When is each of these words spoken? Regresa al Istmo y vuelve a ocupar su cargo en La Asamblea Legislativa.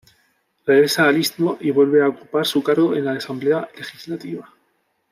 Regresa 0.65 1.07
al 1.07 1.19
Istmo 1.19 1.59
y 1.59 1.69
vuelve 1.69 2.01
a 2.03 2.07
ocupar 2.07 2.43
su 2.43 2.63
cargo 2.63 2.95
en 2.95 3.05
La 3.05 3.11
Asamblea 3.11 3.69
Legislativa. 3.77 4.51